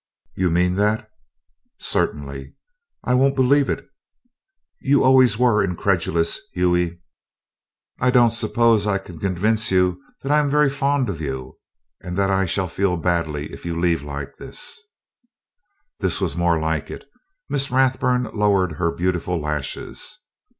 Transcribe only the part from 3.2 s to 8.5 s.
believe it." "You always were incredulous, Hughie." "I don't